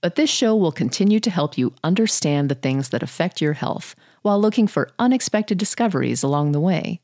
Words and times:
But 0.00 0.14
this 0.14 0.30
show 0.30 0.56
will 0.56 0.72
continue 0.72 1.20
to 1.20 1.30
help 1.30 1.58
you 1.58 1.74
understand 1.84 2.48
the 2.48 2.54
things 2.54 2.88
that 2.88 3.02
affect 3.02 3.40
your 3.40 3.52
health 3.52 3.94
while 4.22 4.40
looking 4.40 4.66
for 4.66 4.90
unexpected 4.98 5.58
discoveries 5.58 6.22
along 6.22 6.52
the 6.52 6.60
way. 6.60 7.00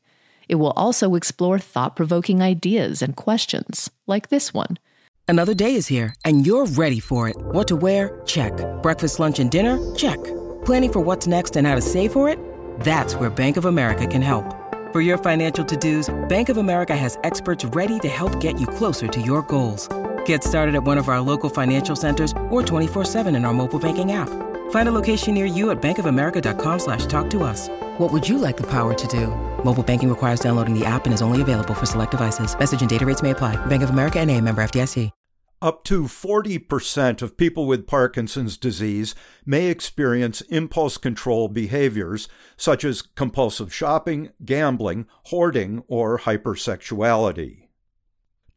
It 0.49 0.55
will 0.55 0.71
also 0.71 1.15
explore 1.15 1.59
thought 1.59 1.95
provoking 1.95 2.41
ideas 2.41 3.01
and 3.01 3.15
questions, 3.15 3.91
like 4.07 4.29
this 4.29 4.53
one. 4.53 4.79
Another 5.27 5.53
day 5.53 5.75
is 5.75 5.87
here, 5.87 6.15
and 6.23 6.47
you're 6.47 6.65
ready 6.65 7.01
for 7.01 7.27
it. 7.27 7.35
What 7.37 7.67
to 7.67 7.75
wear? 7.75 8.21
Check. 8.25 8.53
Breakfast, 8.81 9.19
lunch, 9.19 9.39
and 9.39 9.51
dinner? 9.51 9.77
Check. 9.93 10.23
Planning 10.63 10.93
for 10.93 10.99
what's 11.01 11.27
next 11.27 11.57
and 11.57 11.67
how 11.67 11.75
to 11.75 11.81
save 11.81 12.13
for 12.13 12.29
it? 12.29 12.39
That's 12.79 13.15
where 13.15 13.29
Bank 13.29 13.57
of 13.57 13.65
America 13.65 14.07
can 14.07 14.21
help. 14.21 14.45
For 14.93 15.01
your 15.01 15.17
financial 15.17 15.65
to 15.65 15.75
dos, 15.75 16.15
Bank 16.29 16.47
of 16.47 16.57
America 16.57 16.95
has 16.95 17.19
experts 17.25 17.65
ready 17.65 17.99
to 17.99 18.07
help 18.07 18.39
get 18.39 18.59
you 18.59 18.67
closer 18.67 19.07
to 19.07 19.21
your 19.21 19.41
goals. 19.41 19.89
Get 20.27 20.43
started 20.43 20.75
at 20.75 20.83
one 20.83 20.97
of 20.97 21.07
our 21.07 21.21
local 21.21 21.49
financial 21.49 21.95
centers 21.95 22.31
or 22.49 22.61
24-7 22.61 23.35
in 23.35 23.43
our 23.45 23.53
mobile 23.53 23.79
banking 23.79 24.11
app. 24.11 24.29
Find 24.71 24.89
a 24.89 24.91
location 24.91 25.33
near 25.33 25.45
you 25.45 25.71
at 25.71 25.81
bankofamerica.com 25.81 26.79
slash 26.79 27.05
talk 27.05 27.29
to 27.29 27.43
us. 27.43 27.69
What 27.97 28.11
would 28.13 28.27
you 28.27 28.37
like 28.37 28.57
the 28.57 28.69
power 28.69 28.93
to 28.93 29.07
do? 29.07 29.27
Mobile 29.63 29.83
banking 29.83 30.09
requires 30.09 30.39
downloading 30.39 30.77
the 30.77 30.85
app 30.85 31.05
and 31.05 31.13
is 31.13 31.21
only 31.21 31.41
available 31.41 31.73
for 31.73 31.85
select 31.85 32.11
devices. 32.11 32.57
Message 32.57 32.79
and 32.79 32.89
data 32.89 33.05
rates 33.05 33.21
may 33.21 33.31
apply. 33.31 33.55
Bank 33.67 33.83
of 33.83 33.89
America 33.89 34.19
and 34.19 34.31
a 34.31 34.39
member 34.39 34.61
FDIC. 34.61 35.11
Up 35.59 35.83
to 35.85 36.03
40% 36.03 37.21
of 37.23 37.35
people 37.35 37.65
with 37.65 37.87
Parkinson's 37.87 38.57
disease 38.57 39.15
may 39.43 39.67
experience 39.67 40.41
impulse 40.41 40.97
control 40.97 41.47
behaviors 41.47 42.27
such 42.57 42.85
as 42.85 43.01
compulsive 43.01 43.73
shopping, 43.73 44.29
gambling, 44.45 45.07
hoarding, 45.25 45.83
or 45.87 46.19
hypersexuality. 46.19 47.66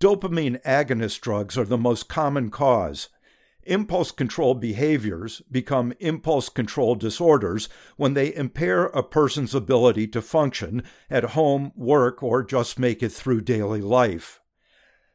Dopamine 0.01 0.63
agonist 0.63 1.21
drugs 1.21 1.59
are 1.59 1.67
the 1.67 1.77
most 1.77 2.09
common 2.09 2.51
cause. 2.51 3.11
Impulse 3.65 4.13
control 4.13 4.55
behaviors 4.55 5.43
become 5.51 5.93
impulse 6.01 6.49
control 6.49 6.95
disorders 6.95 7.69
when 7.99 8.15
they 8.15 8.35
impair 8.35 8.87
a 8.87 9.03
person's 9.03 9.55
ability 9.55 10.07
to 10.07 10.23
function 10.23 10.83
at 11.11 11.37
home, 11.37 11.73
work, 11.77 12.23
or 12.23 12.43
just 12.43 12.79
make 12.79 13.03
it 13.03 13.13
through 13.13 13.43
daily 13.43 13.83
life. 13.83 14.41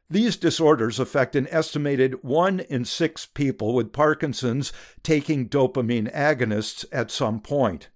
These 0.08 0.38
disorders 0.38 1.00
affect 1.00 1.36
an 1.36 1.48
estimated 1.50 2.24
one 2.24 2.60
in 2.60 2.86
six 2.86 3.26
people 3.26 3.74
with 3.74 3.92
Parkinson's 3.92 4.72
taking 5.02 5.50
dopamine 5.50 6.14
agonists 6.14 6.86
at 6.92 7.10
some 7.10 7.40
point. 7.40 7.90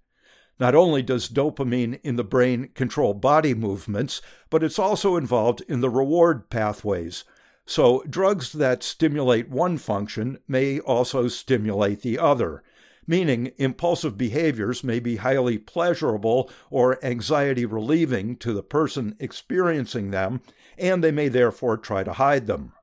Not 0.60 0.74
only 0.74 1.02
does 1.02 1.30
dopamine 1.30 1.98
in 2.04 2.16
the 2.16 2.22
brain 2.22 2.68
control 2.74 3.14
body 3.14 3.54
movements, 3.54 4.20
but 4.50 4.62
it's 4.62 4.78
also 4.78 5.16
involved 5.16 5.62
in 5.66 5.80
the 5.80 5.88
reward 5.88 6.50
pathways. 6.50 7.24
So, 7.64 8.04
drugs 8.08 8.52
that 8.52 8.82
stimulate 8.82 9.48
one 9.48 9.78
function 9.78 10.38
may 10.46 10.78
also 10.80 11.28
stimulate 11.28 12.02
the 12.02 12.18
other, 12.18 12.62
meaning 13.06 13.52
impulsive 13.56 14.18
behaviors 14.18 14.84
may 14.84 15.00
be 15.00 15.16
highly 15.16 15.56
pleasurable 15.56 16.50
or 16.68 17.02
anxiety 17.02 17.64
relieving 17.64 18.36
to 18.36 18.52
the 18.52 18.62
person 18.62 19.16
experiencing 19.18 20.10
them, 20.10 20.42
and 20.76 21.02
they 21.02 21.10
may 21.10 21.28
therefore 21.28 21.78
try 21.78 22.04
to 22.04 22.12
hide 22.12 22.46
them. 22.46 22.74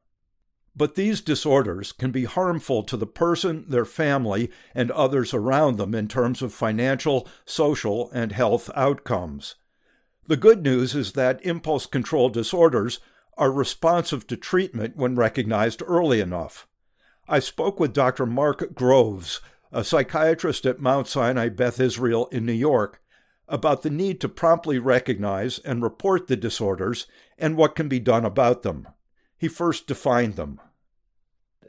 But 0.78 0.94
these 0.94 1.22
disorders 1.22 1.92
can 1.92 2.12
be 2.12 2.26
harmful 2.26 2.84
to 2.84 2.96
the 2.96 3.08
person, 3.08 3.66
their 3.68 3.84
family, 3.84 4.52
and 4.76 4.92
others 4.92 5.34
around 5.34 5.78
them 5.78 5.96
in 5.96 6.08
terms 6.08 6.44
of 6.44 6.54
financial, 6.54 7.28
social, 7.46 8.12
and 8.12 8.32
health 8.32 8.70
outcomes. 8.76 9.56
The 10.28 10.38
good 10.38 10.62
news 10.62 10.94
is 10.94 11.14
that 11.14 11.44
impulse 11.44 11.88
control 11.88 12.30
disorders 12.30 13.00
are 13.38 13.52
responsive 13.52 14.28
to 14.28 14.38
treatment 14.38 14.96
when 14.96 15.16
recognized 15.16 15.82
early 15.84 16.20
enough. 16.20 16.68
I 17.28 17.40
spoke 17.40 17.80
with 17.80 17.94
Dr. 17.94 18.28
Mark 18.28 18.76
Groves, 18.76 19.42
a 19.72 19.84
psychiatrist 19.84 20.68
at 20.68 20.80
Mount 20.80 21.08
Sinai 21.08 21.50
Beth 21.50 21.80
Israel 21.80 22.28
in 22.32 22.46
New 22.46 22.54
York, 22.54 23.02
about 23.48 23.82
the 23.82 23.90
need 23.90 24.22
to 24.22 24.30
promptly 24.30 24.78
recognize 24.78 25.58
and 25.60 25.82
report 25.82 26.28
the 26.28 26.36
disorders 26.36 27.08
and 27.36 27.58
what 27.58 27.76
can 27.76 27.88
be 27.88 28.00
done 28.00 28.26
about 28.26 28.62
them. 28.62 28.88
He 29.38 29.48
first 29.48 29.88
defined 29.88 30.36
them. 30.36 30.60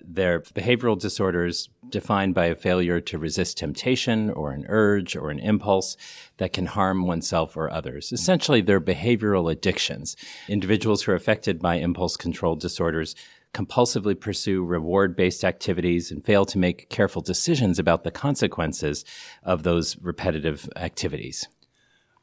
They're 0.04 0.40
behavioral 0.40 0.98
disorders 0.98 1.68
defined 1.88 2.34
by 2.34 2.46
a 2.46 2.54
failure 2.54 3.00
to 3.00 3.18
resist 3.18 3.58
temptation 3.58 4.30
or 4.30 4.52
an 4.52 4.64
urge 4.68 5.16
or 5.16 5.30
an 5.30 5.38
impulse 5.38 5.96
that 6.38 6.52
can 6.52 6.66
harm 6.66 7.06
oneself 7.06 7.56
or 7.56 7.70
others. 7.70 8.12
Essentially, 8.12 8.60
they're 8.60 8.80
behavioral 8.80 9.50
addictions. 9.50 10.16
Individuals 10.48 11.02
who 11.02 11.12
are 11.12 11.16
affected 11.16 11.60
by 11.60 11.76
impulse 11.76 12.16
control 12.16 12.56
disorders 12.56 13.14
compulsively 13.54 14.18
pursue 14.18 14.62
reward 14.62 15.16
based 15.16 15.44
activities 15.44 16.10
and 16.10 16.24
fail 16.24 16.44
to 16.44 16.58
make 16.58 16.88
careful 16.90 17.22
decisions 17.22 17.78
about 17.78 18.04
the 18.04 18.10
consequences 18.10 19.04
of 19.42 19.62
those 19.62 19.96
repetitive 19.98 20.68
activities. 20.76 21.48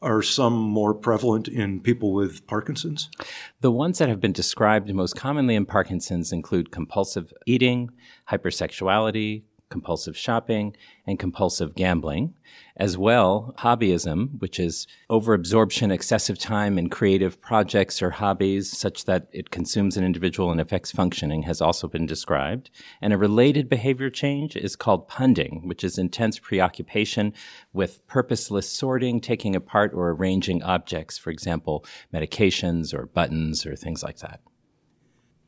Are 0.01 0.21
some 0.21 0.53
more 0.53 0.93
prevalent 0.93 1.47
in 1.47 1.79
people 1.79 2.13
with 2.13 2.45
Parkinson's? 2.47 3.09
The 3.61 3.71
ones 3.71 3.97
that 3.97 4.09
have 4.09 4.19
been 4.19 4.33
described 4.33 4.93
most 4.93 5.15
commonly 5.15 5.55
in 5.55 5.65
Parkinson's 5.65 6.31
include 6.31 6.71
compulsive 6.71 7.33
eating, 7.45 7.89
hypersexuality, 8.29 9.43
compulsive 9.69 10.17
shopping, 10.17 10.75
and 11.07 11.19
compulsive 11.19 11.75
gambling. 11.75 12.33
As 12.77 12.97
well, 12.97 13.53
hobbyism, 13.59 14.39
which 14.39 14.59
is 14.59 14.85
overabsorption, 15.09 15.91
excessive 15.91 16.37
time 16.37 16.77
in 16.77 16.89
creative 16.89 17.41
projects 17.41 18.01
or 18.01 18.11
hobbies 18.11 18.75
such 18.77 19.05
that 19.05 19.27
it 19.31 19.49
consumes 19.49 19.97
an 19.97 20.03
individual 20.03 20.51
and 20.51 20.59
affects 20.59 20.91
functioning, 20.91 21.43
has 21.43 21.61
also 21.61 21.87
been 21.87 22.05
described. 22.05 22.69
And 23.01 23.13
a 23.13 23.17
related 23.17 23.69
behavior 23.69 24.09
change 24.09 24.55
is 24.55 24.75
called 24.75 25.07
punding, 25.07 25.67
which 25.67 25.83
is 25.83 25.97
intense 25.97 26.37
preoccupation 26.37 27.33
with 27.73 28.05
purposeless 28.07 28.69
sorting, 28.69 29.21
taking 29.21 29.55
apart 29.55 29.91
or 29.93 30.09
arranging 30.11 30.61
objects, 30.63 31.17
for 31.17 31.29
example, 31.29 31.85
medications 32.13 32.93
or 32.93 33.05
buttons 33.05 33.65
or 33.65 33.75
things 33.75 34.03
like 34.03 34.19
that. 34.19 34.41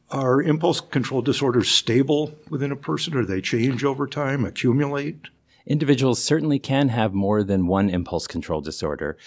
Are 0.09 0.41
impulse 0.41 0.79
control 0.79 1.22
disorders 1.22 1.69
stable 1.69 2.34
within 2.50 2.72
a 2.72 2.78
person 2.78 3.13
or 3.18 3.25
they 3.25 3.41
change 3.41 3.84
over 3.84 4.07
time, 4.07 4.45
accumulate? 4.45 5.28
Individuals 5.66 6.23
certainly 6.23 6.59
can 6.59 6.88
have 6.90 7.13
more 7.13 7.44
than 7.44 7.68
one 7.68 7.90
impulse 7.90 8.25
control 8.25 8.62
disorder, 8.62 9.17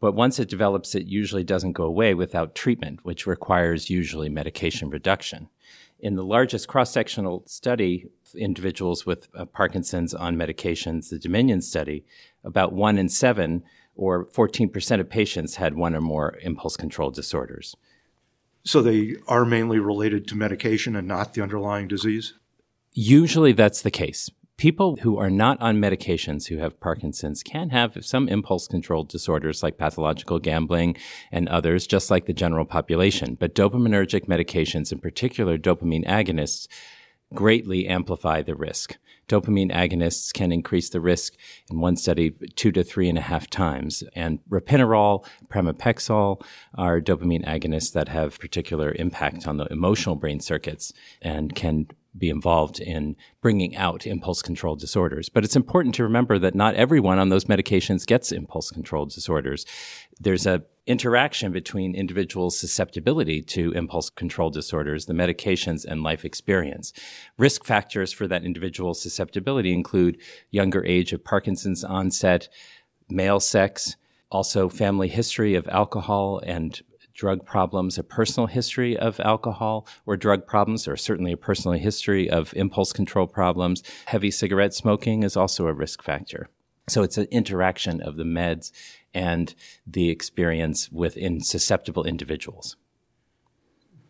but 0.00 0.14
once 0.14 0.38
it 0.38 0.48
develops, 0.48 0.94
it 0.94 1.06
usually 1.06 1.44
doesn't 1.44 1.72
go 1.74 1.84
away 1.84 2.14
without 2.14 2.54
treatment, 2.54 3.00
which 3.02 3.26
requires 3.26 3.90
usually 3.90 4.30
medication 4.30 4.88
reduction. 4.88 5.50
In 5.98 6.16
the 6.16 6.24
largest 6.24 6.68
cross 6.68 6.90
sectional 6.90 7.42
study, 7.46 8.06
individuals 8.34 9.04
with 9.04 9.28
uh, 9.34 9.44
Parkinson's 9.44 10.14
on 10.14 10.36
medications, 10.36 11.10
the 11.10 11.18
Dominion 11.18 11.60
study, 11.60 12.06
about 12.42 12.72
one 12.72 12.96
in 12.96 13.10
seven 13.10 13.62
or 13.94 14.24
14% 14.24 15.00
of 15.00 15.10
patients 15.10 15.56
had 15.56 15.74
one 15.74 15.94
or 15.94 16.00
more 16.00 16.38
impulse 16.40 16.78
control 16.78 17.10
disorders. 17.10 17.76
So 18.64 18.82
they 18.82 19.16
are 19.26 19.44
mainly 19.44 19.78
related 19.78 20.28
to 20.28 20.36
medication 20.36 20.94
and 20.96 21.08
not 21.08 21.34
the 21.34 21.42
underlying 21.42 21.88
disease? 21.88 22.34
Usually 22.92 23.52
that's 23.52 23.82
the 23.82 23.90
case. 23.90 24.30
People 24.56 24.96
who 24.96 25.16
are 25.16 25.30
not 25.30 25.58
on 25.62 25.78
medications 25.78 26.48
who 26.48 26.58
have 26.58 26.78
Parkinson's 26.80 27.42
can 27.42 27.70
have 27.70 27.96
some 28.04 28.28
impulse 28.28 28.68
control 28.68 29.04
disorders 29.04 29.62
like 29.62 29.78
pathological 29.78 30.38
gambling 30.38 30.96
and 31.32 31.48
others, 31.48 31.86
just 31.86 32.10
like 32.10 32.26
the 32.26 32.34
general 32.34 32.66
population. 32.66 33.36
But 33.40 33.54
dopaminergic 33.54 34.26
medications, 34.26 34.92
in 34.92 34.98
particular 34.98 35.56
dopamine 35.56 36.06
agonists, 36.06 36.68
greatly 37.32 37.86
amplify 37.86 38.42
the 38.42 38.54
risk. 38.54 38.98
Dopamine 39.30 39.72
agonists 39.72 40.32
can 40.32 40.50
increase 40.50 40.90
the 40.90 41.00
risk 41.00 41.34
in 41.70 41.78
one 41.78 41.94
study 41.94 42.30
two 42.56 42.72
to 42.72 42.82
three 42.82 43.08
and 43.08 43.16
a 43.16 43.20
half 43.20 43.48
times. 43.48 44.02
And 44.16 44.40
ropinirole, 44.50 45.24
pramipexole 45.48 46.42
are 46.74 47.00
dopamine 47.00 47.46
agonists 47.46 47.92
that 47.92 48.08
have 48.08 48.40
particular 48.40 48.92
impact 48.98 49.46
on 49.46 49.56
the 49.56 49.66
emotional 49.66 50.16
brain 50.16 50.40
circuits 50.40 50.92
and 51.22 51.54
can 51.54 51.86
be 52.18 52.28
involved 52.28 52.80
in 52.80 53.14
bringing 53.40 53.76
out 53.76 54.04
impulse 54.04 54.42
control 54.42 54.74
disorders. 54.74 55.28
But 55.28 55.44
it's 55.44 55.54
important 55.54 55.94
to 55.94 56.02
remember 56.02 56.36
that 56.40 56.56
not 56.56 56.74
everyone 56.74 57.20
on 57.20 57.28
those 57.28 57.44
medications 57.44 58.04
gets 58.04 58.32
impulse 58.32 58.72
control 58.72 59.06
disorders. 59.06 59.64
There's 60.18 60.44
a 60.44 60.64
interaction 60.90 61.52
between 61.52 61.94
individuals' 61.94 62.58
susceptibility 62.58 63.40
to 63.40 63.70
impulse 63.72 64.10
control 64.10 64.50
disorders, 64.50 65.06
the 65.06 65.12
medications, 65.12 65.84
and 65.84 66.02
life 66.02 66.24
experience. 66.24 66.92
Risk 67.38 67.64
factors 67.64 68.12
for 68.12 68.26
that 68.26 68.44
individual 68.44 68.92
susceptibility 68.92 69.72
include 69.72 70.18
younger 70.50 70.84
age 70.84 71.12
of 71.12 71.24
Parkinson's 71.24 71.84
onset, 71.84 72.48
male 73.08 73.38
sex, 73.38 73.94
also 74.32 74.68
family 74.68 75.06
history 75.06 75.54
of 75.54 75.68
alcohol 75.68 76.40
and 76.44 76.82
drug 77.14 77.46
problems, 77.46 77.96
a 77.96 78.02
personal 78.02 78.48
history 78.48 78.96
of 78.96 79.20
alcohol 79.20 79.86
or 80.06 80.16
drug 80.16 80.44
problems, 80.44 80.88
or 80.88 80.96
certainly 80.96 81.32
a 81.32 81.36
personal 81.36 81.78
history 81.78 82.28
of 82.28 82.52
impulse 82.56 82.92
control 82.92 83.28
problems. 83.28 83.84
Heavy 84.06 84.30
cigarette 84.30 84.74
smoking 84.74 85.22
is 85.22 85.36
also 85.36 85.68
a 85.68 85.72
risk 85.72 86.02
factor. 86.02 86.48
So 86.88 87.04
it's 87.04 87.18
an 87.18 87.28
interaction 87.30 88.00
of 88.00 88.16
the 88.16 88.24
meds 88.24 88.72
and 89.14 89.54
the 89.86 90.10
experience 90.10 90.90
within 90.90 91.40
susceptible 91.40 92.04
individuals. 92.04 92.76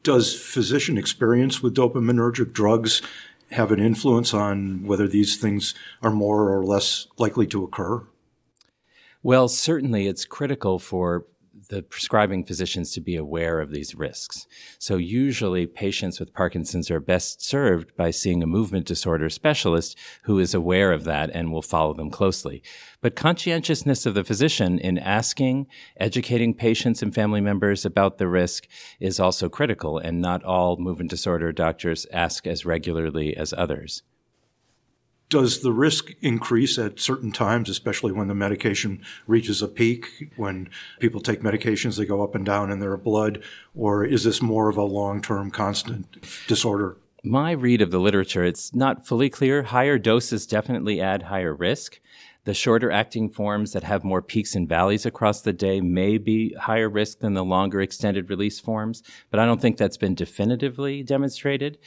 Does 0.03 0.35
physician 0.35 0.97
experience 0.97 1.63
with 1.63 1.75
dopaminergic 1.75 2.53
drugs 2.53 3.03
have 3.51 3.73
an 3.73 3.81
influence 3.81 4.33
on 4.33 4.87
whether 4.87 5.09
these 5.09 5.37
things 5.37 5.75
are 6.03 6.11
more 6.11 6.55
or 6.55 6.65
less 6.65 7.07
likely 7.19 7.47
to 7.49 7.65
occur? 7.65 8.07
Well, 9.23 9.49
certainly 9.49 10.07
it's 10.07 10.25
critical 10.25 10.79
for 10.79 11.27
the 11.69 11.83
prescribing 11.83 12.45
physicians 12.45 12.93
to 12.93 13.01
be 13.01 13.17
aware 13.17 13.61
of 13.61 13.71
these 13.71 13.95
risks. 13.95 14.47
So 14.79 14.97
usually 14.97 15.67
patients 15.67 16.19
with 16.19 16.33
Parkinson's 16.33 16.91
are 16.91 17.01
best 17.01 17.45
served 17.45 17.97
by 17.97 18.11
seeing 18.11 18.43
a 18.43 18.47
movement 18.47 18.87
disorder 18.87 19.29
specialist 19.29 19.97
who 20.25 20.39
is 20.39 20.55
aware 20.55 20.93
of 20.93 21.05
that 21.05 21.31
and 21.33 21.53
will 21.53 21.63
follow 21.63 21.93
them 21.95 22.11
closely. 22.11 22.63
But 23.01 23.17
conscientiousness 23.17 24.07
of 24.07 24.15
the 24.15 24.25
physician 24.25 24.79
in 24.79 24.99
asking, 24.99 25.67
educating 25.97 26.55
patients 26.55 27.03
and 27.03 27.15
family 27.15 27.41
members 27.41 27.85
about 27.85 28.19
the 28.19 28.29
risk 28.29 28.67
is 28.99 29.21
also 29.21 29.49
critical, 29.49 29.99
and 29.99 30.21
not 30.21 30.45
all 30.45 30.77
movement 30.77 31.11
disorder 31.11 31.53
doctors 31.53 32.07
ask 32.13 32.47
as 32.47 32.67
regularly 32.67 33.37
as 33.37 33.53
others 33.57 34.03
does 35.31 35.61
the 35.61 35.73
risk 35.73 36.13
increase 36.21 36.77
at 36.79 37.01
certain 37.01 37.33
times, 37.33 37.71
especially 37.71 38.13
when 38.13 38.29
the 38.29 38.35
medication 38.35 39.01
reaches 39.27 39.63
a 39.63 39.69
peak? 39.69 40.31
When 40.37 40.69
people 40.99 41.21
take 41.21 41.41
medications, 41.41 41.97
they 41.97 42.05
go 42.05 42.23
up 42.23 42.35
and 42.35 42.45
down 42.45 42.71
in 42.71 42.81
their 42.81 42.97
blood, 42.97 43.43
or 43.75 44.05
is 44.05 44.25
this 44.25 44.43
more 44.43 44.69
of 44.69 44.77
a 44.77 44.83
long 44.83 45.23
term 45.23 45.51
constant 45.51 46.27
disorder? 46.47 46.99
My 47.23 47.53
read 47.53 47.81
of 47.81 47.91
the 47.91 48.01
literature, 48.01 48.45
it's 48.45 48.75
not 48.75 49.07
fully 49.07 49.31
clear. 49.31 49.63
Higher 49.63 49.99
doses 49.99 50.47
definitely 50.47 51.01
add 51.01 51.25
higher 51.25 51.55
risk. 51.55 52.01
The 52.45 52.55
shorter 52.55 52.91
acting 52.91 53.29
forms 53.29 53.73
that 53.73 53.83
have 53.83 54.03
more 54.03 54.23
peaks 54.23 54.55
and 54.55 54.67
valleys 54.67 55.05
across 55.05 55.43
the 55.43 55.53
day 55.53 55.83
may 55.83 56.17
be 56.17 56.55
higher 56.55 56.89
risk 56.89 57.19
than 57.19 57.35
the 57.35 57.45
longer 57.45 57.83
extended 57.83 58.31
release 58.31 58.59
forms, 58.59 59.03
but 59.31 59.39
I 59.39 59.45
don't 59.45 59.61
think 59.61 59.77
that's 59.77 59.99
been 59.99 60.15
definitively 60.15 61.03
demonstrated 61.03 61.79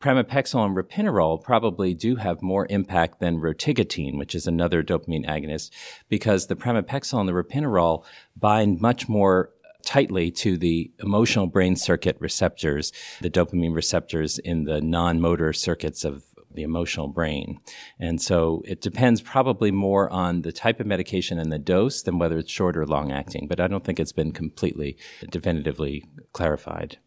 pramipexole 0.00 0.64
and 0.64 0.76
ropinirole 0.76 1.42
probably 1.42 1.94
do 1.94 2.16
have 2.16 2.40
more 2.42 2.66
impact 2.70 3.20
than 3.20 3.40
rotigotine, 3.40 4.18
which 4.18 4.34
is 4.34 4.46
another 4.46 4.82
dopamine 4.82 5.26
agonist, 5.26 5.70
because 6.08 6.46
the 6.46 6.56
pramipexole 6.56 7.20
and 7.20 7.28
the 7.28 7.32
ropinirole 7.32 8.04
bind 8.36 8.80
much 8.80 9.08
more 9.08 9.50
tightly 9.84 10.30
to 10.30 10.56
the 10.56 10.90
emotional 11.00 11.46
brain 11.46 11.76
circuit 11.76 12.16
receptors, 12.20 12.92
the 13.20 13.30
dopamine 13.30 13.74
receptors 13.74 14.38
in 14.38 14.64
the 14.64 14.80
non-motor 14.80 15.52
circuits 15.52 16.04
of 16.04 16.24
the 16.54 16.62
emotional 16.62 17.08
brain. 17.08 17.60
And 17.98 18.20
so 18.20 18.62
it 18.64 18.80
depends 18.80 19.20
probably 19.20 19.70
more 19.70 20.10
on 20.10 20.42
the 20.42 20.52
type 20.52 20.80
of 20.80 20.86
medication 20.86 21.38
and 21.38 21.52
the 21.52 21.58
dose 21.58 22.02
than 22.02 22.18
whether 22.18 22.38
it's 22.38 22.50
short 22.50 22.76
or 22.76 22.86
long 22.86 23.12
acting, 23.12 23.46
but 23.48 23.60
I 23.60 23.68
don't 23.68 23.84
think 23.84 24.00
it's 24.00 24.12
been 24.12 24.32
completely 24.32 24.96
definitively 25.30 26.04
clarified. 26.32 26.98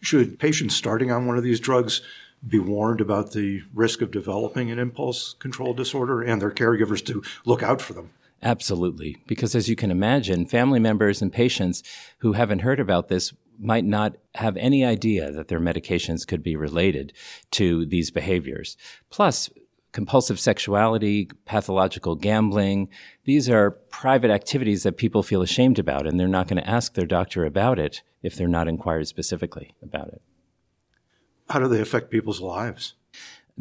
Should 0.00 0.38
patients 0.38 0.74
starting 0.74 1.10
on 1.10 1.26
one 1.26 1.36
of 1.36 1.44
these 1.44 1.60
drugs 1.60 2.02
be 2.46 2.58
warned 2.58 3.00
about 3.00 3.32
the 3.32 3.62
risk 3.74 4.00
of 4.00 4.10
developing 4.10 4.70
an 4.70 4.78
impulse 4.78 5.34
control 5.34 5.74
disorder 5.74 6.22
and 6.22 6.40
their 6.40 6.50
caregivers 6.50 7.04
to 7.06 7.22
look 7.44 7.62
out 7.62 7.82
for 7.82 7.92
them? 7.92 8.10
Absolutely. 8.42 9.18
Because 9.26 9.54
as 9.54 9.68
you 9.68 9.76
can 9.76 9.90
imagine, 9.90 10.46
family 10.46 10.80
members 10.80 11.20
and 11.20 11.30
patients 11.30 11.82
who 12.18 12.32
haven't 12.32 12.60
heard 12.60 12.80
about 12.80 13.08
this 13.08 13.34
might 13.58 13.84
not 13.84 14.16
have 14.36 14.56
any 14.56 14.82
idea 14.82 15.30
that 15.30 15.48
their 15.48 15.60
medications 15.60 16.26
could 16.26 16.42
be 16.42 16.56
related 16.56 17.12
to 17.50 17.84
these 17.84 18.10
behaviors. 18.10 18.78
Plus, 19.10 19.50
compulsive 19.92 20.38
sexuality, 20.38 21.28
pathological 21.44 22.14
gambling. 22.14 22.88
These 23.24 23.48
are 23.48 23.70
private 23.70 24.30
activities 24.30 24.82
that 24.84 24.96
people 24.96 25.22
feel 25.22 25.42
ashamed 25.42 25.78
about, 25.78 26.06
and 26.06 26.18
they're 26.18 26.28
not 26.28 26.48
going 26.48 26.62
to 26.62 26.68
ask 26.68 26.94
their 26.94 27.06
doctor 27.06 27.44
about 27.44 27.78
it 27.78 28.02
if 28.22 28.36
they're 28.36 28.48
not 28.48 28.68
inquired 28.68 29.08
specifically 29.08 29.74
about 29.82 30.08
it. 30.08 30.22
How 31.48 31.58
do 31.58 31.68
they 31.68 31.80
affect 31.80 32.10
people's 32.10 32.40
lives? 32.40 32.94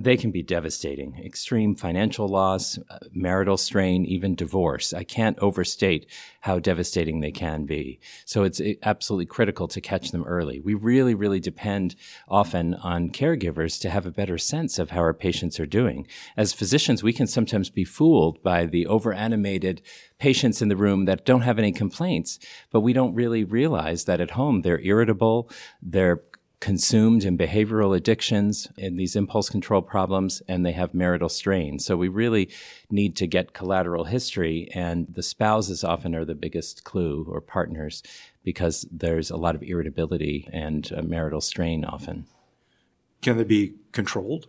They 0.04 0.16
can 0.16 0.32
be 0.32 0.42
devastating. 0.42 1.22
Extreme 1.24 1.76
financial 1.76 2.28
loss, 2.28 2.80
uh, 2.90 3.00
marital 3.12 3.58
strain, 3.58 4.06
even 4.06 4.34
divorce. 4.34 4.94
I 4.94 5.04
can't 5.04 5.38
overstate 5.40 6.06
how 6.42 6.58
devastating 6.60 7.20
they 7.20 7.32
can 7.32 7.66
be. 7.66 8.00
So 8.24 8.44
it's 8.44 8.62
absolutely 8.84 9.26
critical 9.26 9.68
to 9.68 9.82
catch 9.82 10.12
them 10.12 10.24
early. 10.24 10.62
We 10.62 10.74
really, 10.74 11.14
really 11.14 11.42
depend 11.42 11.96
often 12.30 12.76
on 12.76 13.10
caregivers 13.10 13.80
to 13.82 13.90
have 13.90 14.06
a 14.06 14.12
better 14.12 14.38
sense 14.38 14.80
of 14.80 14.92
how 14.92 15.00
our 15.00 15.14
patients 15.14 15.60
are 15.60 15.66
doing. 15.66 16.08
As 16.38 16.54
physicians, 16.54 17.04
we 17.04 17.12
can 17.12 17.28
sometimes 17.28 17.70
be 17.70 17.84
fooled 17.84 18.42
by 18.42 18.66
the 18.66 18.86
overanimated 18.86 19.82
patients 20.18 20.62
in 20.62 20.70
the 20.70 20.78
room 20.78 21.06
that 21.06 21.26
don't 21.26 21.42
have 21.42 21.60
any 21.60 21.74
complaints, 21.74 22.40
but 22.72 22.82
we 22.82 22.94
don't 22.94 23.16
really 23.16 23.44
realize 23.44 24.06
that 24.06 24.22
at 24.22 24.32
home 24.32 24.62
they're 24.62 24.82
irritable, 24.82 25.50
they're 25.82 26.22
consumed 26.60 27.24
in 27.24 27.38
behavioral 27.38 27.96
addictions 27.96 28.68
and 28.78 29.00
these 29.00 29.16
impulse 29.16 29.50
control 29.50 29.82
problems, 29.82 30.42
and 30.48 30.66
they 30.66 30.74
have 30.74 30.94
marital 30.94 31.30
strain. 31.30 31.80
So 31.80 31.96
we 31.96 32.08
really 32.08 32.50
need 32.90 33.16
to 33.18 33.28
get 33.28 33.54
collateral 33.54 34.06
history, 34.06 34.70
and 34.74 35.08
the 35.10 35.24
spouses 35.24 35.84
often 35.84 36.14
are 36.16 36.26
the 36.26 36.36
biggest 36.36 36.84
clue 36.84 37.26
or 37.30 37.42
partners 37.42 38.04
because 38.44 38.86
there's 38.92 39.32
a 39.32 39.38
lot 39.38 39.56
of 39.56 39.64
irritability 39.64 40.50
and 40.52 40.92
uh, 40.96 41.02
marital 41.02 41.42
strain 41.42 41.86
often. 41.86 42.26
Can 43.22 43.38
they 43.38 43.44
be 43.44 43.76
controlled? 43.92 44.48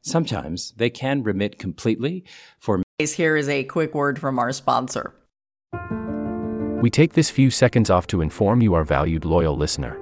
Sometimes 0.00 0.72
they 0.76 0.90
can 0.90 1.22
remit 1.22 1.58
completely 1.58 2.24
for. 2.58 2.82
Here 2.98 3.36
is 3.36 3.48
a 3.48 3.64
quick 3.64 3.94
word 3.94 4.18
from 4.18 4.38
our 4.38 4.52
sponsor. 4.52 5.14
We 6.80 6.90
take 6.90 7.12
this 7.12 7.30
few 7.30 7.50
seconds 7.50 7.90
off 7.90 8.06
to 8.08 8.20
inform 8.20 8.60
you, 8.60 8.74
our 8.74 8.84
valued 8.84 9.24
loyal 9.24 9.56
listener 9.56 10.01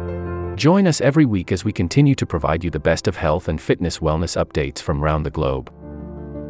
Join 0.55 0.85
us 0.85 1.01
every 1.01 1.25
week 1.25 1.51
as 1.51 1.63
we 1.63 1.71
continue 1.71 2.13
to 2.15 2.25
provide 2.25 2.63
you 2.63 2.69
the 2.69 2.79
best 2.79 3.07
of 3.07 3.15
health 3.15 3.47
and 3.47 3.59
fitness 3.59 3.99
wellness 3.99 4.35
updates 4.35 4.79
from 4.79 5.03
around 5.03 5.23
the 5.23 5.31
globe. 5.31 5.73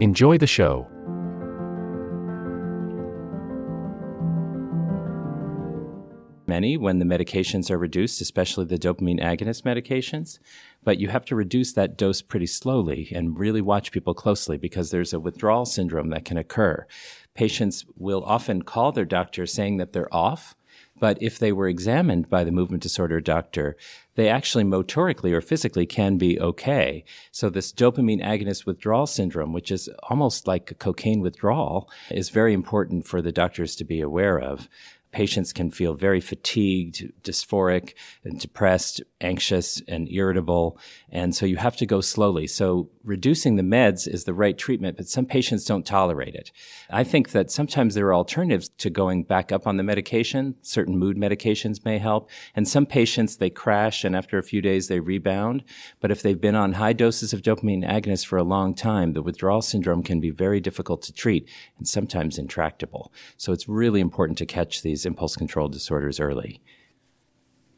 Enjoy 0.01 0.38
the 0.38 0.48
show. 0.48 0.88
Many 6.48 6.75
when 6.75 7.00
the 7.00 7.05
medications 7.05 7.70
are 7.70 7.77
reduced, 7.77 8.20
especially 8.20 8.65
the 8.65 8.77
dopamine 8.77 9.22
agonist 9.22 9.63
medications, 9.63 10.39
but 10.84 11.00
you 11.00 11.08
have 11.08 11.24
to 11.25 11.36
reduce 11.36 11.72
that 11.74 11.96
dose 11.96 12.22
pretty 12.22 12.48
slowly 12.48 13.10
and 13.15 13.39
really 13.39 13.62
watch 13.62 13.91
people 13.91 14.13
closely 14.13 14.58
because 14.58 14.91
there's 14.91 15.13
a 15.13 15.20
withdrawal 15.20 15.65
syndrome 15.65 16.10
that 16.10 16.25
can 16.25 16.36
occur. 16.36 16.86
Patients 17.36 17.86
will 17.96 18.24
often 18.25 18.63
call 18.63 18.91
their 18.91 19.05
doctor 19.05 19.46
saying 19.46 19.77
that 19.77 19.93
they're 19.93 20.13
off, 20.13 20.55
but 21.01 21.17
if 21.20 21.39
they 21.39 21.51
were 21.51 21.67
examined 21.67 22.29
by 22.29 22.43
the 22.43 22.51
movement 22.51 22.84
disorder 22.84 23.20
doctor, 23.20 23.75
they 24.13 24.29
actually 24.29 24.63
motorically 24.63 25.34
or 25.34 25.41
physically 25.41 25.88
can 25.88 26.17
be 26.17 26.39
okay. 26.39 27.03
So 27.31 27.50
this 27.50 27.74
dopamine 27.74 28.24
agonist 28.24 28.67
withdrawal 28.67 29.08
syndrome, 29.08 29.51
which 29.51 29.72
is 29.72 29.89
almost 30.03 30.46
like 30.48 30.77
cocaine 30.77 31.20
withdrawal, 31.20 31.89
is 32.12 32.29
very 32.29 32.53
important 32.53 33.08
for 33.08 33.20
the 33.20 33.31
doctors 33.31 33.75
to 33.77 33.84
be 33.84 34.00
aware 34.00 34.39
of. 34.39 34.70
Patients 35.11 35.51
can 35.53 35.71
feel 35.71 35.93
very 35.93 36.19
fatigued, 36.19 37.11
dysphoric, 37.23 37.93
and 38.23 38.39
depressed, 38.39 39.01
anxious, 39.19 39.81
and 39.87 40.09
irritable. 40.09 40.77
And 41.09 41.35
so 41.35 41.45
you 41.45 41.57
have 41.57 41.75
to 41.77 41.85
go 41.85 42.01
slowly. 42.01 42.47
So 42.47 42.89
reducing 43.03 43.55
the 43.55 43.63
meds 43.63 44.07
is 44.07 44.23
the 44.23 44.33
right 44.33 44.57
treatment, 44.57 44.97
but 44.97 45.07
some 45.07 45.25
patients 45.25 45.65
don't 45.65 45.85
tolerate 45.85 46.35
it. 46.35 46.51
I 46.89 47.03
think 47.03 47.31
that 47.31 47.51
sometimes 47.51 47.95
there 47.95 48.07
are 48.07 48.15
alternatives 48.15 48.69
to 48.77 48.89
going 48.89 49.23
back 49.23 49.51
up 49.51 49.67
on 49.67 49.77
the 49.77 49.83
medication. 49.83 50.55
Certain 50.61 50.97
mood 50.97 51.17
medications 51.17 51.83
may 51.83 51.97
help. 51.97 52.29
And 52.55 52.67
some 52.67 52.85
patients, 52.85 53.37
they 53.37 53.49
crash 53.49 54.03
and 54.03 54.15
after 54.15 54.37
a 54.37 54.43
few 54.43 54.61
days 54.61 54.87
they 54.87 54.99
rebound. 54.99 55.63
But 55.99 56.11
if 56.11 56.21
they've 56.21 56.39
been 56.39 56.55
on 56.55 56.73
high 56.73 56.93
doses 56.93 57.33
of 57.33 57.41
dopamine 57.41 57.87
agonists 57.87 58.25
for 58.25 58.37
a 58.37 58.43
long 58.43 58.73
time, 58.73 59.13
the 59.13 59.21
withdrawal 59.21 59.61
syndrome 59.61 60.03
can 60.03 60.19
be 60.19 60.29
very 60.29 60.59
difficult 60.59 61.01
to 61.03 61.13
treat 61.13 61.47
and 61.77 61.87
sometimes 61.87 62.37
intractable. 62.37 63.11
So 63.37 63.51
it's 63.51 63.67
really 63.67 63.99
important 63.99 64.37
to 64.39 64.45
catch 64.45 64.81
these 64.81 65.00
impulse 65.05 65.36
control 65.36 65.67
disorders 65.67 66.20
early. 66.20 66.62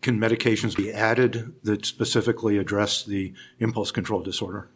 Can 0.01 0.19
medications 0.19 0.75
be 0.75 0.91
added 0.91 1.53
that 1.63 1.85
specifically 1.85 2.57
address 2.57 3.03
the 3.03 3.33
impulse 3.59 3.91
control 3.91 4.21
disorder? 4.21 4.69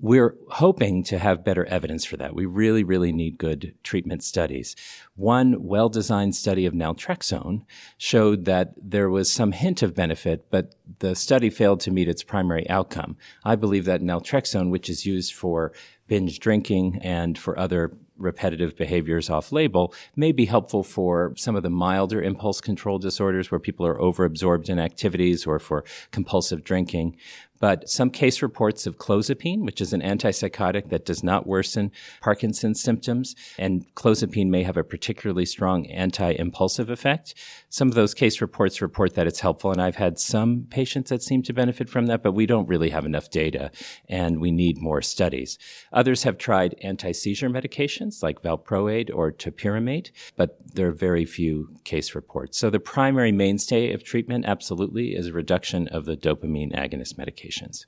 We're 0.00 0.34
hoping 0.50 1.04
to 1.04 1.18
have 1.20 1.44
better 1.44 1.64
evidence 1.66 2.04
for 2.04 2.16
that. 2.16 2.34
We 2.34 2.44
really, 2.44 2.82
really 2.82 3.12
need 3.12 3.38
good 3.38 3.76
treatment 3.84 4.24
studies. 4.24 4.74
One 5.14 5.62
well 5.62 5.88
designed 5.88 6.34
study 6.34 6.66
of 6.66 6.74
naltrexone 6.74 7.64
showed 7.98 8.44
that 8.46 8.74
there 8.76 9.08
was 9.08 9.30
some 9.30 9.52
hint 9.52 9.80
of 9.80 9.94
benefit, 9.94 10.50
but 10.50 10.74
the 10.98 11.14
study 11.14 11.50
failed 11.50 11.78
to 11.82 11.92
meet 11.92 12.08
its 12.08 12.24
primary 12.24 12.68
outcome. 12.68 13.16
I 13.44 13.54
believe 13.54 13.84
that 13.84 14.02
naltrexone, 14.02 14.70
which 14.70 14.90
is 14.90 15.06
used 15.06 15.34
for 15.34 15.72
binge 16.08 16.40
drinking 16.40 16.98
and 17.00 17.38
for 17.38 17.56
other 17.56 17.96
repetitive 18.16 18.76
behaviors 18.76 19.30
off 19.30 19.52
label 19.52 19.92
may 20.16 20.32
be 20.32 20.44
helpful 20.44 20.82
for 20.82 21.32
some 21.36 21.56
of 21.56 21.62
the 21.62 21.70
milder 21.70 22.22
impulse 22.22 22.60
control 22.60 22.98
disorders 22.98 23.50
where 23.50 23.58
people 23.58 23.86
are 23.86 23.98
overabsorbed 23.98 24.68
in 24.68 24.78
activities 24.78 25.46
or 25.46 25.58
for 25.58 25.84
compulsive 26.10 26.62
drinking. 26.64 27.16
But 27.62 27.88
some 27.88 28.10
case 28.10 28.42
reports 28.42 28.88
of 28.88 28.98
clozapine, 28.98 29.64
which 29.64 29.80
is 29.80 29.92
an 29.92 30.02
antipsychotic 30.02 30.88
that 30.88 31.06
does 31.06 31.22
not 31.22 31.46
worsen 31.46 31.92
Parkinson's 32.20 32.82
symptoms, 32.82 33.36
and 33.56 33.86
clozapine 33.94 34.48
may 34.48 34.64
have 34.64 34.76
a 34.76 34.82
particularly 34.82 35.46
strong 35.46 35.86
anti-impulsive 35.86 36.90
effect. 36.90 37.34
Some 37.68 37.86
of 37.86 37.94
those 37.94 38.14
case 38.14 38.40
reports 38.40 38.82
report 38.82 39.14
that 39.14 39.28
it's 39.28 39.38
helpful, 39.38 39.70
and 39.70 39.80
I've 39.80 39.94
had 39.94 40.18
some 40.18 40.66
patients 40.70 41.10
that 41.10 41.22
seem 41.22 41.44
to 41.44 41.52
benefit 41.52 41.88
from 41.88 42.06
that, 42.06 42.20
but 42.24 42.32
we 42.32 42.46
don't 42.46 42.66
really 42.66 42.90
have 42.90 43.06
enough 43.06 43.30
data, 43.30 43.70
and 44.08 44.40
we 44.40 44.50
need 44.50 44.78
more 44.78 45.00
studies. 45.00 45.56
Others 45.92 46.24
have 46.24 46.38
tried 46.38 46.74
anti-seizure 46.82 47.48
medications 47.48 48.24
like 48.24 48.42
valproate 48.42 49.08
or 49.14 49.30
topiramate, 49.30 50.10
but 50.34 50.58
there 50.74 50.88
are 50.88 50.92
very 50.92 51.24
few 51.24 51.68
case 51.84 52.12
reports. 52.16 52.58
So 52.58 52.70
the 52.70 52.80
primary 52.80 53.30
mainstay 53.30 53.92
of 53.92 54.02
treatment, 54.02 54.46
absolutely, 54.46 55.14
is 55.14 55.28
a 55.28 55.32
reduction 55.32 55.86
of 55.86 56.06
the 56.06 56.16
dopamine 56.16 56.76
agonist 56.76 57.16
medication 57.16 57.51
medications. 57.52 57.86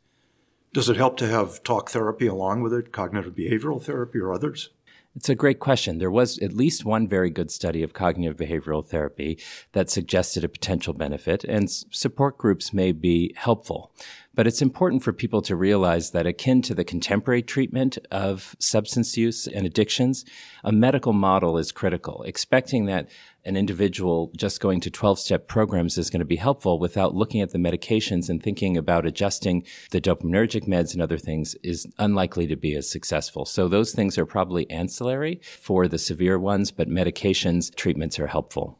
Does 0.73 0.89
it 0.89 0.97
help 0.97 1.17
to 1.19 1.29
have 1.29 1.63
talk 1.63 1.91
therapy 1.91 2.27
along 2.27 2.63
with 2.63 2.73
it, 2.73 2.93
cognitive 2.93 3.35
behavioral 3.35 3.83
therapy 3.83 4.19
or 4.19 4.33
others? 4.33 4.71
It's 5.17 5.29
a 5.29 5.37
great 5.37 5.61
question. 5.61 5.99
There 5.99 6.11
was 6.11 6.41
at 6.41 6.53
least 6.53 6.85
one 6.85 7.07
very 7.07 7.31
good 7.31 7.53
study 7.53 7.85
of 7.85 7.93
cognitive 7.93 8.37
behavioral 8.37 8.85
therapy 8.85 9.39
that 9.71 9.89
suggested 9.89 10.43
a 10.43 10.49
potential 10.49 10.93
benefit, 10.93 11.45
and 11.45 11.71
support 11.71 12.37
groups 12.37 12.73
may 12.73 12.91
be 12.91 13.33
helpful. 13.37 13.93
But 14.35 14.49
it's 14.49 14.61
important 14.61 15.05
for 15.05 15.13
people 15.13 15.41
to 15.43 15.55
realize 15.55 16.11
that 16.11 16.27
akin 16.27 16.63
to 16.63 16.75
the 16.75 16.83
contemporary 16.83 17.43
treatment 17.43 17.97
of 18.11 18.57
substance 18.59 19.17
use 19.17 19.47
and 19.47 19.65
addictions, 19.65 20.25
a 20.65 20.73
medical 20.73 21.13
model 21.13 21.59
is 21.59 21.71
critical. 21.71 22.25
Expecting 22.25 22.87
that 22.87 23.09
an 23.45 23.57
individual 23.57 24.31
just 24.37 24.61
going 24.61 24.81
to 24.81 24.91
12 24.91 25.19
step 25.19 25.49
programs 25.49 25.99
is 25.99 26.11
going 26.11 26.21
to 26.21 26.25
be 26.25 26.37
helpful 26.37 26.79
without 26.79 27.15
looking 27.15 27.41
at 27.41 27.51
the 27.51 27.59
medications 27.59 28.29
and 28.29 28.43
thinking 28.43 28.77
about 28.77 29.07
adjusting 29.07 29.65
the 29.91 30.01
dopaminergic 30.01 30.67
meds 30.67 30.93
and 30.93 31.03
other 31.03 31.19
things 31.19 31.55
is 31.63 31.87
unlikely 31.99 32.47
to 32.47 32.57
be 32.57 32.75
as 32.75 32.91
successful. 32.91 33.45
So 33.45 33.69
those 33.69 33.93
things 33.93 34.17
are 34.17 34.27
probably 34.27 34.71
ancillary 34.71 35.41
for 35.61 35.89
the 35.89 35.99
severe 35.99 36.39
ones, 36.39 36.71
but 36.71 36.89
medications 36.89 37.75
treatments 37.75 38.19
are 38.19 38.29
helpful. 38.29 38.79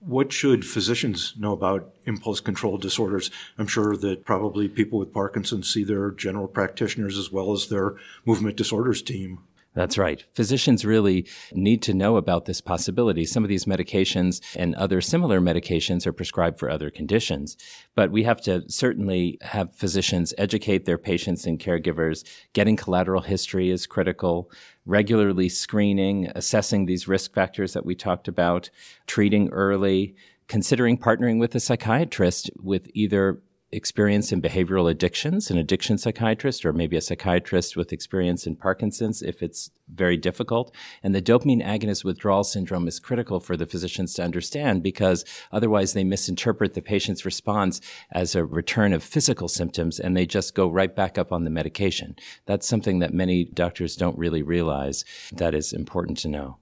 What 0.00 0.32
should 0.32 0.64
physicians 0.64 1.34
know 1.36 1.52
about 1.52 1.92
impulse 2.04 2.38
control 2.38 2.78
disorders? 2.78 3.32
I'm 3.58 3.66
sure 3.66 3.96
that 3.96 4.24
probably 4.24 4.68
people 4.68 4.98
with 4.98 5.12
Parkinson's 5.12 5.72
see 5.72 5.82
their 5.82 6.12
general 6.12 6.46
practitioners 6.46 7.18
as 7.18 7.32
well 7.32 7.52
as 7.52 7.68
their 7.68 7.96
movement 8.24 8.56
disorders 8.56 9.02
team. 9.02 9.40
That's 9.78 9.96
right. 9.96 10.24
Physicians 10.32 10.84
really 10.84 11.24
need 11.52 11.82
to 11.82 11.94
know 11.94 12.16
about 12.16 12.46
this 12.46 12.60
possibility. 12.60 13.24
Some 13.24 13.44
of 13.44 13.48
these 13.48 13.64
medications 13.64 14.40
and 14.56 14.74
other 14.74 15.00
similar 15.00 15.40
medications 15.40 16.04
are 16.04 16.12
prescribed 16.12 16.58
for 16.58 16.68
other 16.68 16.90
conditions, 16.90 17.56
but 17.94 18.10
we 18.10 18.24
have 18.24 18.40
to 18.40 18.68
certainly 18.68 19.38
have 19.40 19.72
physicians 19.72 20.34
educate 20.36 20.84
their 20.84 20.98
patients 20.98 21.46
and 21.46 21.60
caregivers. 21.60 22.26
Getting 22.54 22.74
collateral 22.74 23.22
history 23.22 23.70
is 23.70 23.86
critical. 23.86 24.50
Regularly 24.84 25.48
screening, 25.48 26.26
assessing 26.34 26.86
these 26.86 27.06
risk 27.06 27.32
factors 27.32 27.72
that 27.74 27.86
we 27.86 27.94
talked 27.94 28.26
about, 28.26 28.70
treating 29.06 29.48
early, 29.50 30.16
considering 30.48 30.98
partnering 30.98 31.38
with 31.38 31.54
a 31.54 31.60
psychiatrist 31.60 32.50
with 32.60 32.90
either 32.94 33.40
experience 33.70 34.32
in 34.32 34.40
behavioral 34.40 34.90
addictions, 34.90 35.50
an 35.50 35.58
addiction 35.58 35.98
psychiatrist, 35.98 36.64
or 36.64 36.72
maybe 36.72 36.96
a 36.96 37.00
psychiatrist 37.00 37.76
with 37.76 37.92
experience 37.92 38.46
in 38.46 38.56
Parkinson's 38.56 39.20
if 39.20 39.42
it's 39.42 39.70
very 39.92 40.16
difficult. 40.16 40.74
And 41.02 41.14
the 41.14 41.20
dopamine 41.20 41.64
agonist 41.64 42.02
withdrawal 42.04 42.44
syndrome 42.44 42.88
is 42.88 42.98
critical 42.98 43.40
for 43.40 43.56
the 43.56 43.66
physicians 43.66 44.14
to 44.14 44.24
understand 44.24 44.82
because 44.82 45.24
otherwise 45.52 45.92
they 45.92 46.04
misinterpret 46.04 46.74
the 46.74 46.82
patient's 46.82 47.26
response 47.26 47.80
as 48.10 48.34
a 48.34 48.44
return 48.44 48.92
of 48.92 49.02
physical 49.02 49.48
symptoms 49.48 50.00
and 50.00 50.16
they 50.16 50.26
just 50.26 50.54
go 50.54 50.68
right 50.68 50.96
back 50.96 51.18
up 51.18 51.30
on 51.30 51.44
the 51.44 51.50
medication. 51.50 52.16
That's 52.46 52.66
something 52.66 53.00
that 53.00 53.12
many 53.12 53.44
doctors 53.44 53.96
don't 53.96 54.18
really 54.18 54.42
realize 54.42 55.04
that 55.32 55.54
is 55.54 55.72
important 55.72 56.18
to 56.18 56.28
know. 56.28 56.56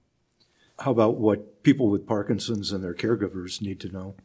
How 0.79 0.91
about 0.91 1.17
what 1.17 1.63
people 1.63 1.89
with 1.89 2.05
Parkinson's 2.05 2.71
and 2.71 2.83
their 2.83 2.93
caregivers 2.93 3.61
need 3.61 3.79
to 3.79 3.89
know? 3.89 4.15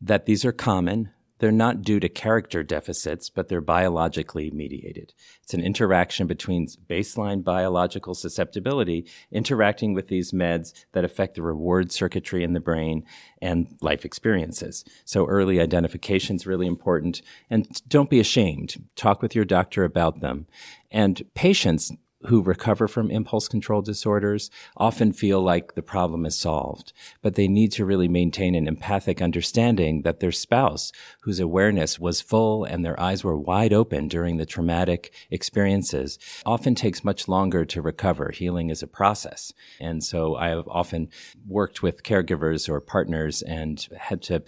That 0.00 0.26
these 0.26 0.44
are 0.44 0.50
common, 0.50 1.10
they're 1.42 1.50
not 1.50 1.82
due 1.82 1.98
to 1.98 2.08
character 2.08 2.62
deficits, 2.62 3.28
but 3.28 3.48
they're 3.48 3.60
biologically 3.60 4.52
mediated. 4.52 5.12
It's 5.42 5.54
an 5.54 5.60
interaction 5.60 6.28
between 6.28 6.68
baseline 6.88 7.42
biological 7.42 8.14
susceptibility 8.14 9.06
interacting 9.32 9.92
with 9.92 10.06
these 10.06 10.30
meds 10.30 10.72
that 10.92 11.04
affect 11.04 11.34
the 11.34 11.42
reward 11.42 11.90
circuitry 11.90 12.44
in 12.44 12.52
the 12.52 12.60
brain 12.60 13.04
and 13.40 13.76
life 13.80 14.04
experiences. 14.04 14.84
So 15.04 15.26
early 15.26 15.60
identification 15.60 16.36
is 16.36 16.46
really 16.46 16.68
important. 16.68 17.22
And 17.50 17.66
don't 17.88 18.08
be 18.08 18.20
ashamed. 18.20 18.76
Talk 18.94 19.20
with 19.20 19.34
your 19.34 19.44
doctor 19.44 19.82
about 19.82 20.20
them. 20.20 20.46
And 20.92 21.24
patients 21.34 21.90
who 22.26 22.42
recover 22.42 22.88
from 22.88 23.10
impulse 23.10 23.48
control 23.48 23.82
disorders 23.82 24.50
often 24.76 25.12
feel 25.12 25.40
like 25.40 25.74
the 25.74 25.82
problem 25.82 26.24
is 26.24 26.36
solved, 26.36 26.92
but 27.20 27.34
they 27.34 27.48
need 27.48 27.72
to 27.72 27.84
really 27.84 28.08
maintain 28.08 28.54
an 28.54 28.68
empathic 28.68 29.20
understanding 29.20 30.02
that 30.02 30.20
their 30.20 30.32
spouse, 30.32 30.92
whose 31.22 31.40
awareness 31.40 31.98
was 31.98 32.20
full 32.20 32.64
and 32.64 32.84
their 32.84 32.98
eyes 33.00 33.24
were 33.24 33.38
wide 33.38 33.72
open 33.72 34.08
during 34.08 34.36
the 34.36 34.46
traumatic 34.46 35.12
experiences, 35.30 36.18
often 36.46 36.74
takes 36.74 37.04
much 37.04 37.28
longer 37.28 37.64
to 37.64 37.82
recover. 37.82 38.30
Healing 38.30 38.70
is 38.70 38.82
a 38.82 38.86
process. 38.86 39.52
And 39.80 40.02
so 40.02 40.36
I 40.36 40.48
have 40.48 40.68
often 40.68 41.08
worked 41.46 41.82
with 41.82 42.02
caregivers 42.02 42.68
or 42.68 42.80
partners 42.80 43.42
and 43.42 43.86
had 43.98 44.22
to 44.22 44.42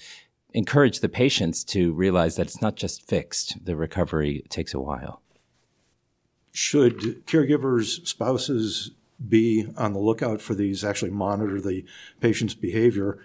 encourage 0.53 1.01
the 1.01 1.09
patients 1.09 1.65
to 1.65 1.93
realize 1.93 2.37
that 2.37 2.47
it's 2.47 2.63
not 2.63 2.77
just 2.77 3.07
fixed. 3.07 3.65
The 3.65 3.77
recovery 3.77 4.45
takes 4.49 4.73
a 4.73 4.81
while. 4.81 5.24
Should 6.57 7.27
caregivers, 7.27 8.07
spouses 8.07 8.93
be 9.29 9.67
on 9.77 9.93
the 9.93 9.99
lookout 9.99 10.41
for 10.41 10.55
these, 10.55 10.85
actually 10.85 11.11
monitor 11.11 11.61
the 11.61 11.85
patient's 12.21 12.55
behavior? 12.55 13.19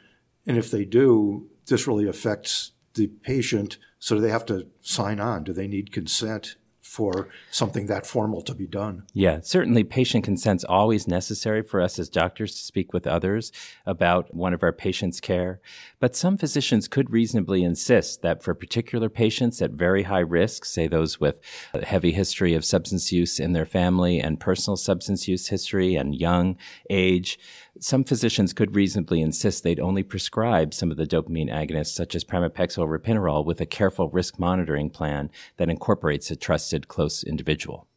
And 0.48 0.58
if 0.58 0.72
they 0.72 0.84
do, 0.84 1.48
this 1.68 1.86
really 1.86 2.08
affects 2.08 2.72
the 2.96 3.06
patient. 3.06 3.78
So 4.00 4.16
do 4.16 4.22
they 4.22 4.32
have 4.32 4.48
to 4.48 4.66
sign 4.82 5.20
on? 5.20 5.44
Do 5.44 5.54
they 5.54 5.68
need 5.68 5.92
consent? 5.92 6.56
For 6.90 7.30
something 7.52 7.86
that 7.86 8.06
formal 8.06 8.42
to 8.42 8.56
be 8.56 8.66
done. 8.66 9.04
Yeah, 9.14 9.42
certainly 9.42 9.84
patient 9.84 10.24
consent's 10.24 10.64
always 10.64 11.08
necessary 11.08 11.62
for 11.62 11.82
us 11.82 12.00
as 12.00 12.10
doctors 12.10 12.54
to 12.54 12.64
speak 12.64 12.94
with 12.94 13.06
others 13.06 13.52
about 13.86 14.34
one 14.34 14.56
of 14.56 14.64
our 14.64 14.74
patients' 14.74 15.22
care. 15.22 15.62
But 16.00 16.16
some 16.16 16.36
physicians 16.36 16.88
could 16.88 17.12
reasonably 17.12 17.64
insist 17.64 18.24
that 18.24 18.42
for 18.42 18.56
particular 18.56 19.08
patients 19.08 19.62
at 19.62 19.72
very 19.72 20.04
high 20.04 20.20
risk, 20.20 20.66
say 20.66 20.88
those 20.88 21.20
with 21.20 21.36
a 21.76 21.86
heavy 21.86 22.12
history 22.12 22.56
of 22.56 22.66
substance 22.66 23.12
use 23.12 23.40
in 23.40 23.54
their 23.54 23.68
family 23.68 24.20
and 24.20 24.40
personal 24.40 24.76
substance 24.76 25.28
use 25.28 25.48
history 25.50 25.94
and 25.96 26.16
young 26.16 26.58
age, 26.90 27.38
some 27.80 28.04
physicians 28.04 28.54
could 28.54 28.76
reasonably 28.76 29.22
insist 29.22 29.64
they'd 29.64 29.80
only 29.80 30.04
prescribe 30.04 30.74
some 30.74 30.92
of 30.92 30.98
the 30.98 31.06
dopamine 31.06 31.52
agonists, 31.52 31.94
such 31.94 32.16
as 32.16 32.24
pramipexole 32.24 32.84
or 32.84 33.00
ropinirole, 33.00 33.46
with 33.46 33.62
a 33.62 33.66
careful 33.66 34.10
risk 34.10 34.40
monitoring 34.40 34.90
plan 34.90 35.30
that 35.58 35.70
incorporates 35.70 36.32
a 36.32 36.36
trusted 36.36 36.88
close 36.88 37.24
individual. 37.24 37.89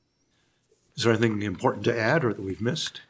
Is 0.96 1.04
there 1.04 1.12
anything 1.12 1.40
important 1.42 1.84
to 1.86 1.98
add 1.98 2.22
or 2.22 2.34
that 2.34 2.42
we've 2.42 2.60
missed? 2.60 3.00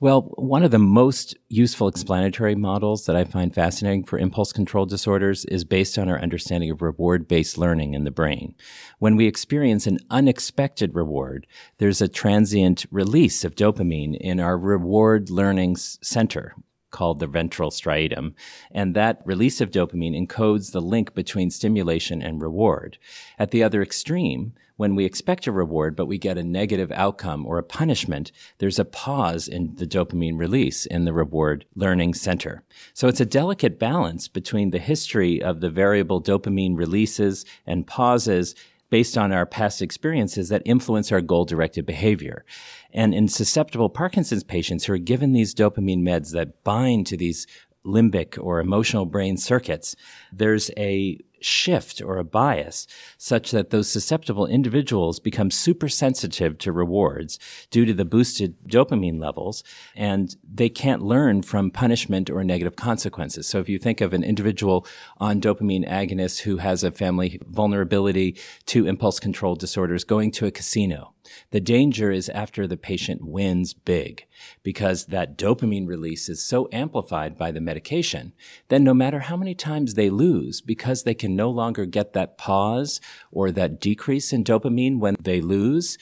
Well, 0.00 0.22
one 0.36 0.64
of 0.64 0.72
the 0.72 0.78
most 0.78 1.36
useful 1.48 1.86
explanatory 1.86 2.56
models 2.56 3.06
that 3.06 3.14
I 3.14 3.24
find 3.24 3.54
fascinating 3.54 4.04
for 4.04 4.18
impulse 4.18 4.52
control 4.52 4.86
disorders 4.86 5.44
is 5.44 5.64
based 5.64 5.98
on 5.98 6.08
our 6.08 6.20
understanding 6.20 6.70
of 6.70 6.82
reward 6.82 7.28
based 7.28 7.56
learning 7.56 7.94
in 7.94 8.02
the 8.02 8.10
brain. 8.10 8.54
When 8.98 9.14
we 9.14 9.26
experience 9.26 9.86
an 9.86 9.98
unexpected 10.10 10.96
reward, 10.96 11.46
there's 11.78 12.02
a 12.02 12.08
transient 12.08 12.86
release 12.90 13.44
of 13.44 13.54
dopamine 13.54 14.16
in 14.16 14.40
our 14.40 14.58
reward 14.58 15.30
learning 15.30 15.76
center, 15.76 16.54
called 16.90 17.20
the 17.20 17.26
ventral 17.26 17.70
striatum. 17.70 18.34
And 18.70 18.94
that 18.94 19.22
release 19.24 19.60
of 19.60 19.70
dopamine 19.70 20.18
encodes 20.18 20.72
the 20.72 20.80
link 20.80 21.14
between 21.14 21.50
stimulation 21.50 22.22
and 22.22 22.40
reward. 22.40 22.98
At 23.38 23.50
the 23.50 23.62
other 23.62 23.82
extreme, 23.82 24.52
when 24.76 24.94
we 24.94 25.04
expect 25.04 25.46
a 25.46 25.52
reward 25.52 25.96
but 25.96 26.06
we 26.06 26.18
get 26.18 26.38
a 26.38 26.44
negative 26.44 26.92
outcome 26.92 27.44
or 27.44 27.58
a 27.58 27.64
punishment, 27.64 28.30
there's 28.58 28.78
a 28.78 28.84
pause 28.84 29.48
in 29.48 29.74
the 29.74 29.86
dopamine 29.86 30.38
release 30.38 30.86
in 30.86 31.04
the 31.04 31.12
reward 31.12 31.66
learning 31.74 32.14
center. 32.14 32.62
So 32.94 33.08
it's 33.08 33.20
a 33.20 33.26
delicate 33.26 33.78
balance 33.78 34.28
between 34.28 34.70
the 34.70 34.78
history 34.78 35.42
of 35.42 35.60
the 35.60 35.70
variable 35.70 36.22
dopamine 36.22 36.76
releases 36.76 37.44
and 37.66 37.86
pauses 37.86 38.54
based 38.90 39.18
on 39.18 39.32
our 39.32 39.46
past 39.46 39.82
experiences 39.82 40.48
that 40.48 40.62
influence 40.64 41.12
our 41.12 41.20
goal 41.20 41.44
directed 41.44 41.84
behavior. 41.84 42.44
And 42.92 43.14
in 43.14 43.28
susceptible 43.28 43.90
Parkinson's 43.90 44.44
patients 44.44 44.84
who 44.84 44.94
are 44.94 44.98
given 44.98 45.32
these 45.32 45.54
dopamine 45.54 46.02
meds 46.02 46.32
that 46.32 46.64
bind 46.64 47.06
to 47.08 47.16
these 47.16 47.46
limbic 47.84 48.38
or 48.42 48.60
emotional 48.60 49.06
brain 49.06 49.36
circuits, 49.36 49.94
there's 50.32 50.70
a 50.76 51.18
shift 51.40 52.00
or 52.00 52.18
a 52.18 52.24
bias 52.24 52.86
such 53.16 53.50
that 53.50 53.70
those 53.70 53.90
susceptible 53.90 54.46
individuals 54.46 55.20
become 55.20 55.50
super 55.50 55.88
sensitive 55.88 56.58
to 56.58 56.72
rewards 56.72 57.38
due 57.70 57.84
to 57.84 57.94
the 57.94 58.04
boosted 58.04 58.56
dopamine 58.66 59.20
levels 59.20 59.62
and 59.94 60.36
they 60.50 60.68
can't 60.68 61.02
learn 61.02 61.42
from 61.42 61.70
punishment 61.70 62.30
or 62.30 62.42
negative 62.44 62.76
consequences. 62.76 63.46
So 63.46 63.58
if 63.58 63.68
you 63.68 63.78
think 63.78 64.00
of 64.00 64.12
an 64.12 64.24
individual 64.24 64.86
on 65.18 65.40
dopamine 65.40 65.88
agonists 65.88 66.40
who 66.40 66.58
has 66.58 66.84
a 66.84 66.90
family 66.90 67.40
vulnerability 67.46 68.36
to 68.66 68.86
impulse 68.86 69.20
control 69.20 69.54
disorders 69.54 70.04
going 70.04 70.30
to 70.32 70.46
a 70.46 70.50
casino, 70.50 71.14
the 71.50 71.60
danger 71.60 72.10
is 72.10 72.28
after 72.28 72.66
the 72.66 72.76
patient 72.76 73.24
wins 73.24 73.74
big 73.74 74.26
because 74.62 75.06
that 75.06 75.36
dopamine 75.36 75.86
release 75.86 76.28
is 76.28 76.42
so 76.42 76.68
amplified 76.72 77.36
by 77.36 77.50
the 77.50 77.60
medication, 77.60 78.32
then 78.68 78.84
no 78.84 78.94
matter 78.94 79.20
how 79.20 79.36
many 79.36 79.54
times 79.54 79.94
they 79.94 80.10
lose, 80.10 80.60
because 80.60 81.02
they 81.02 81.14
can 81.14 81.36
no 81.36 81.50
longer 81.50 81.86
get 81.86 82.12
that 82.12 82.38
pause 82.38 83.00
or 83.30 83.50
that 83.50 83.80
decrease 83.80 84.32
in 84.32 84.44
dopamine 84.44 84.98
when 84.98 85.16
they 85.20 85.40
lose, 85.40 85.98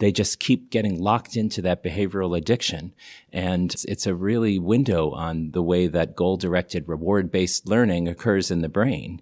they 0.00 0.10
just 0.10 0.40
keep 0.40 0.70
getting 0.70 0.98
locked 0.98 1.36
into 1.36 1.62
that 1.62 1.84
behavioral 1.84 2.36
addiction. 2.36 2.94
And 3.32 3.74
it's 3.86 4.06
a 4.06 4.14
really 4.14 4.58
window 4.58 5.10
on 5.10 5.50
the 5.52 5.62
way 5.62 5.86
that 5.86 6.16
goal 6.16 6.36
directed 6.36 6.88
reward 6.88 7.30
based 7.30 7.68
learning 7.68 8.08
occurs 8.08 8.50
in 8.50 8.62
the 8.62 8.68
brain. 8.68 9.20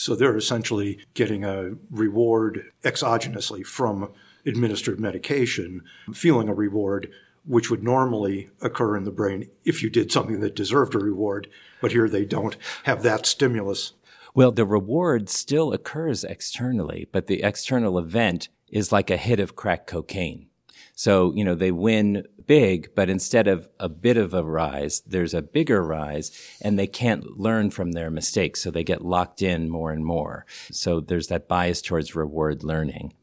So 0.00 0.14
they're 0.14 0.38
essentially 0.38 0.98
getting 1.12 1.44
a 1.44 1.72
reward 1.90 2.72
exogenously 2.82 3.66
from 3.66 4.10
administered 4.46 4.98
medication, 4.98 5.82
feeling 6.14 6.48
a 6.48 6.54
reward 6.54 7.10
which 7.44 7.70
would 7.70 7.82
normally 7.82 8.48
occur 8.62 8.96
in 8.96 9.04
the 9.04 9.10
brain 9.10 9.50
if 9.62 9.82
you 9.82 9.90
did 9.90 10.10
something 10.10 10.40
that 10.40 10.56
deserved 10.56 10.94
a 10.94 10.98
reward, 10.98 11.48
but 11.82 11.92
here 11.92 12.08
they 12.08 12.24
don't 12.24 12.56
have 12.84 13.02
that 13.02 13.26
stimulus. 13.26 13.92
Well, 14.34 14.52
the 14.52 14.64
reward 14.64 15.28
still 15.28 15.70
occurs 15.74 16.24
externally, 16.24 17.06
but 17.12 17.26
the 17.26 17.42
external 17.42 17.98
event 17.98 18.48
is 18.68 18.92
like 18.92 19.10
a 19.10 19.18
hit 19.18 19.38
of 19.38 19.54
crack 19.54 19.86
cocaine. 19.86 20.46
So, 20.94 21.34
you 21.34 21.44
know, 21.44 21.54
they 21.54 21.72
win 21.72 22.26
big, 22.50 22.92
but 22.96 23.08
instead 23.08 23.46
of 23.46 23.68
a 23.78 23.88
bit 23.88 24.16
of 24.16 24.34
a 24.34 24.42
rise, 24.42 25.02
there's 25.06 25.34
a 25.34 25.40
bigger 25.40 25.84
rise 25.84 26.32
and 26.60 26.76
they 26.76 26.86
can't 26.88 27.38
learn 27.38 27.70
from 27.70 27.92
their 27.92 28.10
mistakes. 28.10 28.60
So 28.60 28.72
they 28.72 28.82
get 28.82 29.04
locked 29.04 29.40
in 29.40 29.70
more 29.70 29.92
and 29.92 30.04
more. 30.04 30.46
So 30.72 30.98
there's 30.98 31.28
that 31.28 31.46
bias 31.46 31.80
towards 31.80 32.16
reward 32.16 32.64
learning. 32.64 33.14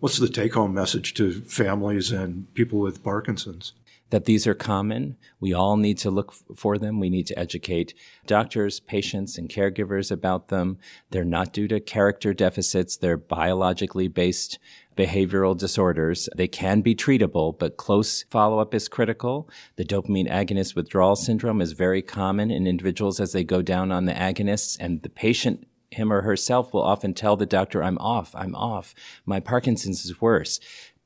What's 0.00 0.18
the 0.18 0.28
take 0.28 0.54
home 0.54 0.74
message 0.74 1.14
to 1.14 1.40
families 1.42 2.10
and 2.10 2.52
people 2.52 2.80
with 2.80 3.04
Parkinson's? 3.04 3.74
That 4.10 4.24
these 4.24 4.46
are 4.46 4.54
common. 4.54 5.16
We 5.40 5.52
all 5.52 5.76
need 5.76 5.98
to 5.98 6.10
look 6.10 6.32
for 6.54 6.78
them. 6.78 7.00
We 7.00 7.10
need 7.10 7.26
to 7.28 7.38
educate 7.38 7.94
doctors, 8.26 8.80
patients, 8.80 9.36
and 9.36 9.48
caregivers 9.48 10.10
about 10.10 10.48
them. 10.48 10.78
They're 11.10 11.24
not 11.24 11.52
due 11.52 11.68
to 11.68 11.80
character 11.80 12.32
deficits. 12.32 12.96
They're 12.96 13.16
biologically 13.16 14.08
based 14.08 14.58
behavioral 14.96 15.56
disorders. 15.56 16.28
They 16.36 16.48
can 16.48 16.80
be 16.80 16.94
treatable, 16.94 17.58
but 17.58 17.76
close 17.76 18.24
follow 18.30 18.58
up 18.60 18.74
is 18.74 18.88
critical. 18.88 19.48
The 19.76 19.84
dopamine 19.84 20.30
agonist 20.30 20.74
withdrawal 20.74 21.16
syndrome 21.16 21.60
is 21.60 21.72
very 21.72 22.02
common 22.02 22.50
in 22.50 22.66
individuals 22.66 23.20
as 23.20 23.32
they 23.32 23.44
go 23.44 23.60
down 23.60 23.92
on 23.92 24.06
the 24.06 24.14
agonists, 24.14 24.76
and 24.80 25.02
the 25.02 25.10
patient 25.10 25.66
him 25.90 26.12
or 26.12 26.22
herself 26.22 26.72
will 26.72 26.82
often 26.82 27.14
tell 27.14 27.36
the 27.36 27.46
doctor, 27.46 27.82
I'm 27.82 27.98
off, 27.98 28.34
I'm 28.34 28.54
off. 28.54 28.94
My 29.24 29.40
Parkinson's 29.40 30.04
is 30.04 30.20
worse. 30.20 30.60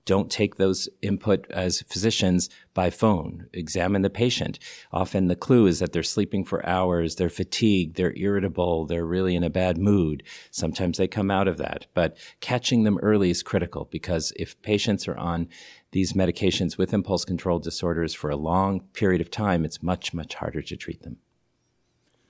Don't 0.04 0.30
take 0.30 0.56
those 0.56 0.88
input 1.02 1.46
as 1.50 1.82
physicians 1.82 2.48
by 2.74 2.90
phone. 2.90 3.46
Examine 3.52 4.02
the 4.02 4.10
patient. 4.10 4.58
Often 4.92 5.28
the 5.28 5.36
clue 5.36 5.66
is 5.66 5.78
that 5.78 5.92
they're 5.92 6.02
sleeping 6.02 6.44
for 6.44 6.66
hours, 6.66 7.16
they're 7.16 7.28
fatigued, 7.28 7.96
they're 7.96 8.16
irritable, 8.16 8.86
they're 8.86 9.04
really 9.04 9.36
in 9.36 9.44
a 9.44 9.50
bad 9.50 9.78
mood. 9.78 10.22
Sometimes 10.50 10.98
they 10.98 11.06
come 11.06 11.30
out 11.30 11.48
of 11.48 11.58
that, 11.58 11.86
but 11.94 12.16
catching 12.40 12.84
them 12.84 12.98
early 13.02 13.30
is 13.30 13.42
critical 13.42 13.88
because 13.90 14.32
if 14.36 14.60
patients 14.62 15.06
are 15.06 15.18
on 15.18 15.48
these 15.92 16.12
medications 16.12 16.78
with 16.78 16.94
impulse 16.94 17.24
control 17.24 17.58
disorders 17.58 18.14
for 18.14 18.30
a 18.30 18.36
long 18.36 18.80
period 18.92 19.20
of 19.20 19.30
time, 19.30 19.64
it's 19.64 19.82
much, 19.82 20.14
much 20.14 20.34
harder 20.34 20.62
to 20.62 20.76
treat 20.76 21.02
them. 21.02 21.18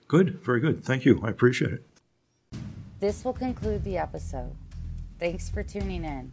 Good, 0.09 0.41
very 0.43 0.61
good. 0.61 0.85
Thank 0.85 1.05
you. 1.05 1.21
I 1.23 1.31
appreciate 1.31 1.73
it. 1.73 1.87
This 2.99 3.25
will 3.25 3.33
conclude 3.33 3.85
the 3.85 3.97
episode. 3.97 4.55
Thanks 5.19 5.49
for 5.49 5.63
tuning 5.63 6.05
in. 6.05 6.33